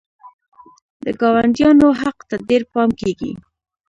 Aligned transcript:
د 1.03 1.05
ګاونډیانو 1.19 1.87
حق 2.01 2.17
ته 2.29 2.35
ډېر 2.49 2.61
پام 2.73 2.89
کیږي. 2.99 3.31